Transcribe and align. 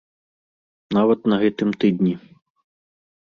Нават 0.97 1.21
на 1.33 1.39
гэтым 1.43 1.69
тыдні. 1.83 2.13